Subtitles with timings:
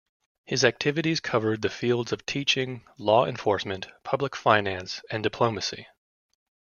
[0.45, 5.85] His activities covered the fields of teaching, law enforcement, public finance and diplomacy.